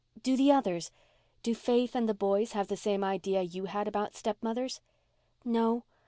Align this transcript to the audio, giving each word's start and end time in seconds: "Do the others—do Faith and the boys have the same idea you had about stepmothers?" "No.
"Do 0.23 0.35
the 0.35 0.51
others—do 0.51 1.53
Faith 1.53 1.93
and 1.95 2.09
the 2.09 2.15
boys 2.15 2.53
have 2.53 2.69
the 2.69 2.75
same 2.75 3.03
idea 3.03 3.43
you 3.43 3.65
had 3.65 3.87
about 3.87 4.15
stepmothers?" 4.15 4.81
"No. 5.45 5.83